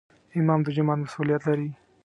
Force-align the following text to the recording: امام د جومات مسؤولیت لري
امام 0.39 0.59
د 0.63 0.67
جومات 0.75 0.99
مسؤولیت 1.01 1.41
لري 1.49 1.69